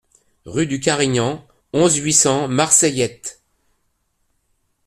[0.45, 3.39] Rue du Carignan, onze, huit cents Marseillette